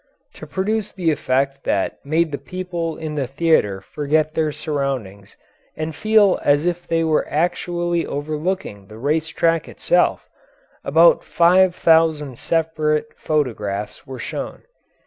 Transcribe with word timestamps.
To 0.33 0.47
produce 0.47 0.91
the 0.91 1.11
effect 1.11 1.63
that 1.65 2.03
made 2.03 2.31
the 2.31 2.39
people 2.39 2.97
in 2.97 3.13
the 3.13 3.27
theatre 3.27 3.81
forget 3.81 4.33
their 4.33 4.51
surroundings 4.51 5.35
and 5.77 5.95
feel 5.95 6.39
as 6.41 6.65
if 6.65 6.87
they 6.87 7.03
were 7.03 7.27
actually 7.29 8.07
overlooking 8.07 8.87
the 8.87 8.97
race 8.97 9.27
track 9.27 9.67
itself, 9.69 10.27
about 10.83 11.23
five 11.23 11.75
thousand 11.75 12.39
separate 12.39 13.09
photographs 13.15 14.07
were 14.07 14.17
shown. 14.17 14.63